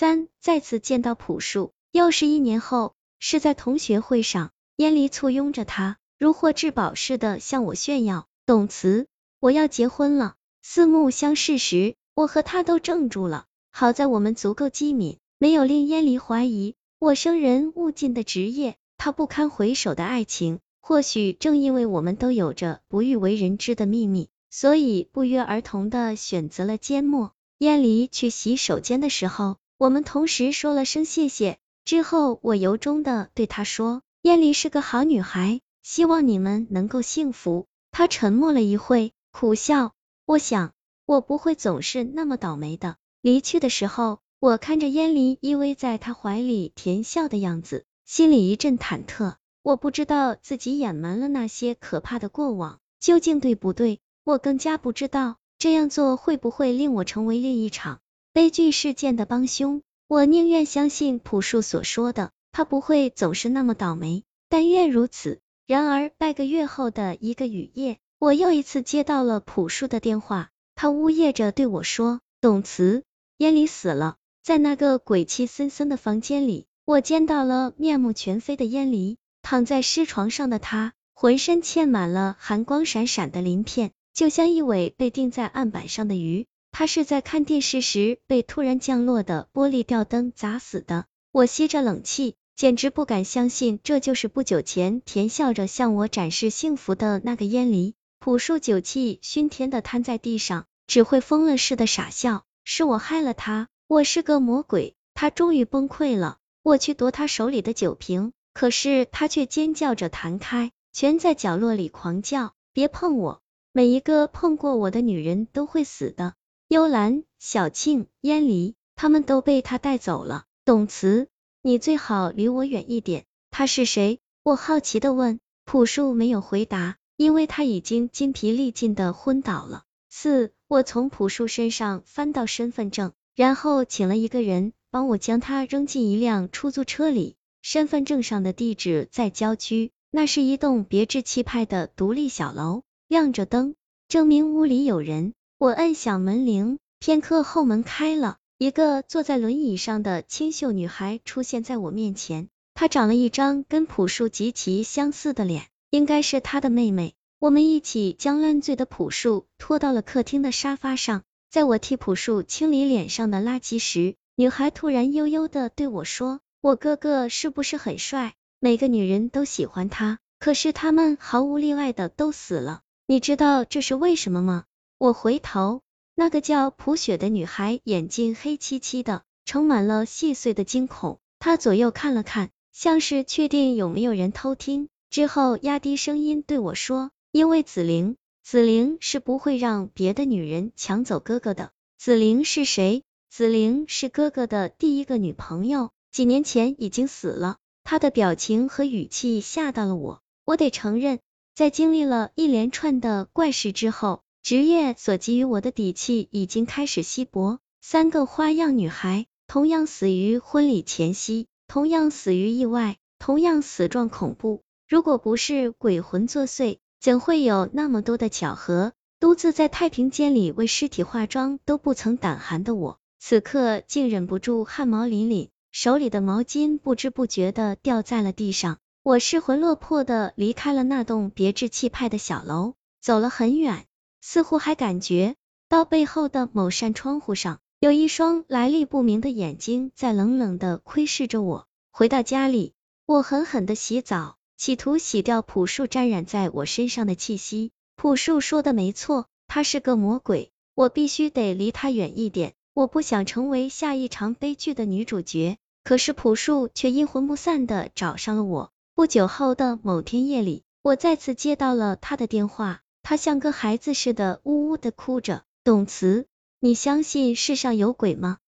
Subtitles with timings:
[0.00, 9.08] 三再次见到朴树，又是一年后，是在同学会上，燕离簇拥着他，如获至宝似的向我炫耀：“董慈，
[9.40, 13.44] 我要结婚了。”四目相视时，我和他都怔住了。
[13.72, 20.60] 好在我们足够机敏，没有令燕离怀疑我生人勿近的职业，他不堪回首的爱情。
[20.80, 27.32] 或许正因为我们都有着不欲为人知的秘密，所以不约而同的选择了缄默。
[27.58, 31.56] 燕离去洗手间的时候，我们同时说了声谢谢。
[31.86, 39.92] 之后，我由衷的对他说：“燕离是个好女孩，希望你们能够幸福。”他沉默了一会，苦笑。
[40.26, 40.74] 我想，
[41.06, 42.96] 我不会总是那么倒霉的。
[43.22, 49.36] 离去的时候，我看着燕离依偎在他怀里甜笑的样子，心里一阵忐忑。
[49.62, 58.00] 我不知道自己隐瞒了那些可怕的过往究竟对不对，我更加不知道这样做会不会令我成为另一场
[58.32, 59.82] 悲剧事件的帮凶。
[60.06, 65.40] 我宁愿相信朴树所说的，他不会总是那么倒霉，但愿如此。
[65.66, 73.02] 然而半个月后的一个雨夜，我又一次接到了朴树的电话，他呜咽着对我说：“董慈，
[73.38, 79.16] 燕离死了。”在那个鬼气森森的房间里，我见到了面目全非的燕离。
[79.42, 86.46] 躺在尸床上的他，浑身嵌满了寒光闪闪的鳞片，就像一尾被钉在案板上的鱼。
[86.72, 91.06] 他是在看电视时被突然降落的玻璃吊灯砸死的。
[91.32, 97.94] 我吸着冷气，简直不敢相信这就是不久前甜笑着向我展示幸福的那个燕离。
[98.18, 102.44] 朴树酒气熏天的瘫在地上，只会疯了似的傻笑。
[102.64, 104.94] 是我害了他，我是个魔鬼。
[105.14, 106.38] 他终于崩溃了。
[106.62, 108.32] 我去夺他手里的酒瓶。
[108.52, 113.40] 可是他却尖叫着弹开，蜷在角落里狂叫：“别碰我！
[113.72, 116.34] 每一个碰过我的女人都会死的。”
[116.70, 120.44] 幽兰、小庆、燕离，他们都被他带走了。
[120.64, 121.26] 董慈，
[121.62, 123.24] 你最好离我远一点。
[123.50, 124.20] 他是谁？
[124.44, 125.40] 我好奇的问。
[125.64, 129.82] 朴树没有回答，因为他已经筋疲力尽的昏倒了。
[130.10, 137.34] 四，我从朴树身上翻到身份证，然后请了一个人帮我将他扔进一辆出租车里。
[137.62, 143.74] 身份证上的地址在郊区，那是一栋别致气派的独立小楼，亮着灯，
[144.06, 145.34] 证明屋里有人。
[145.60, 152.48] 我摁响门铃，片刻后门开了，一个坐在轮椅上的清秀女孩出现在我面前。
[152.72, 157.12] 她长了一张跟朴树极其相似的脸，应该是她的妹妹。
[157.38, 166.40] 我们一起将烂醉的朴树拖到了客厅的沙发上，在我替朴树清理脸上的垃圾时，女孩突然悠悠的对我说。
[166.62, 168.32] 我哥哥是不是很帅？
[168.60, 172.80] 每个女人都喜欢他，可是他们毫无例外的都死了。
[173.06, 174.64] 你知道这是为什么吗？
[175.00, 175.80] 我回头，
[176.14, 181.20] 那个叫朴雪的女孩眼睛黑漆漆的，盛满了细碎的惊恐。
[181.38, 193.02] 她左右看了看，像是确定有没有人偷听，之后压低声音对我说：“因为紫菱，紫菱是不会让别的女人抢走哥哥的。”紫菱是谁？
[193.30, 195.88] 紫菱是哥哥的第一个女朋友。
[196.12, 200.20] 几年前已经死了，他的表情和语气吓到了我。
[200.44, 201.20] 我得承认，
[201.54, 207.58] 在经历了一连串的怪事之后，职业所给予我的底气已经开始稀薄。
[207.82, 214.62] 三个花样女孩，同样死于婚礼前夕，同样死于意外，同样死状恐怖。
[214.88, 218.92] 如果不是鬼魂作祟，怎会有那么多的巧合？
[219.18, 225.48] 独自在太平间里为尸体化妆都不曾胆寒的我，此刻竟忍不住汗毛凛凛。
[225.70, 233.86] 手里的毛巾不知不觉的掉在了地上，我失魂落魄的离开了那栋别致气派的小楼，走了很远，
[234.20, 235.36] 似乎还感觉
[235.68, 241.66] 到背后的某扇窗户上有一双来历不明的眼睛在冷冷的窥视着我。
[241.90, 242.74] 回到家里，
[243.06, 247.72] 我狠狠的洗澡，企图洗掉朴树沾染在我身上的气息。
[247.96, 252.54] 朴树说的没错，他是个魔鬼，我必须得离他远一点。
[252.72, 258.70] 我不想成为下一场悲剧的女主角，可是朴树却阴魂不散的找上了我。
[258.94, 265.44] 不久后的某天夜里，我再次接到了他的电话，他像个孩子似的呜呜的哭着。
[265.62, 266.26] 董慈，
[266.58, 268.38] 你相信世上有鬼吗？